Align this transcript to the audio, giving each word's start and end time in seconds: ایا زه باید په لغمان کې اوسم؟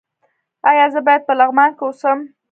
ایا 0.69 0.85
زه 0.93 0.99
باید 1.07 1.21
په 1.27 1.33
لغمان 1.39 1.71
کې 1.77 1.83
اوسم؟ 1.85 2.19